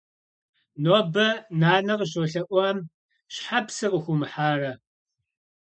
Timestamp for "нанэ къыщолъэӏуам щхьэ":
1.59-3.59